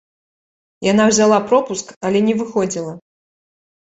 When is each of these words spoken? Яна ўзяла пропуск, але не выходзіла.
Яна 0.91 1.03
ўзяла 1.09 1.37
пропуск, 1.51 1.87
але 2.09 2.19
не 2.29 2.35
выходзіла. 2.39 2.93